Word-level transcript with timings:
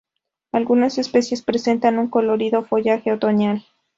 Algunas 0.51 0.97
especies 0.97 1.43
presentan 1.43 1.99
un 1.99 2.09
colorido 2.09 2.63
follaje 2.63 3.11
otoñal. 3.11 3.63